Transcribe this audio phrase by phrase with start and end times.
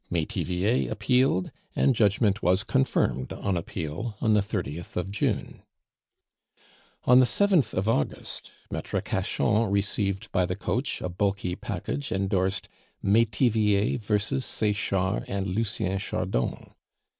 [0.09, 5.61] Metivier appealed, and judgment was confirmed on appeal on the 30th of June.
[7.03, 12.67] On the 7th of August, Maitre Cachan received by the coach a bulky package endorsed,
[13.03, 16.73] "Metivier versus Sechard and Lucien Chardon."